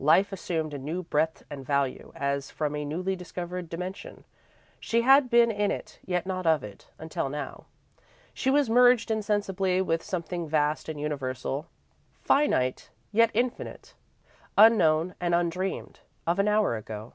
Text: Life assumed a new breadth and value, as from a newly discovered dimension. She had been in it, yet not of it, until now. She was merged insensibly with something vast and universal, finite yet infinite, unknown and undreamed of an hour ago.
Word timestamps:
Life 0.00 0.32
assumed 0.32 0.72
a 0.72 0.78
new 0.78 1.02
breadth 1.02 1.42
and 1.50 1.62
value, 1.66 2.10
as 2.16 2.50
from 2.50 2.74
a 2.74 2.86
newly 2.86 3.14
discovered 3.14 3.68
dimension. 3.68 4.24
She 4.80 5.02
had 5.02 5.28
been 5.28 5.50
in 5.50 5.70
it, 5.70 5.98
yet 6.06 6.24
not 6.24 6.46
of 6.46 6.64
it, 6.64 6.88
until 6.98 7.28
now. 7.28 7.66
She 8.32 8.48
was 8.48 8.70
merged 8.70 9.10
insensibly 9.10 9.82
with 9.82 10.02
something 10.02 10.48
vast 10.48 10.88
and 10.88 10.98
universal, 10.98 11.66
finite 12.22 12.88
yet 13.12 13.30
infinite, 13.34 13.92
unknown 14.56 15.16
and 15.20 15.34
undreamed 15.34 16.00
of 16.26 16.38
an 16.38 16.48
hour 16.48 16.78
ago. 16.78 17.12